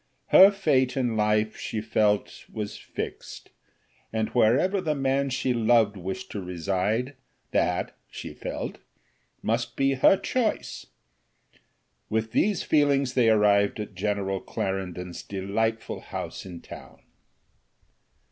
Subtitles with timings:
[0.29, 3.51] Her fate in life, she felt, was fixed,
[4.11, 7.15] and wherever the man she loved wished to reside,
[7.51, 8.79] that, she felt,
[9.43, 10.87] must be her choice.
[12.09, 17.01] With these feelings they arrived at General Clarendon's delightful house in town.